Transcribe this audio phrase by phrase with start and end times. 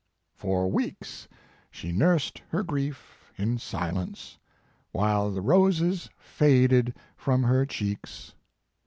[0.33, 1.27] "For weeks
[1.69, 4.39] she nursed her grief in silence,
[4.91, 8.33] while the roses faded from her cheeks.